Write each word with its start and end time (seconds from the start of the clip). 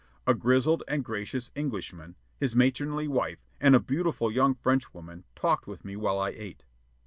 A 0.25 0.33
grizzled 0.33 0.81
and 0.87 1.05
gracious 1.05 1.51
Englishman, 1.53 2.15
his 2.35 2.55
matronly 2.55 3.07
wife, 3.07 3.45
and 3.59 3.75
a 3.75 3.79
beautiful 3.79 4.31
young 4.31 4.55
Frenchwoman 4.55 5.25
talked 5.35 5.67
with 5.67 5.85
me 5.85 5.95
while 5.95 6.17
I 6.19 6.29
ate. 6.31 6.65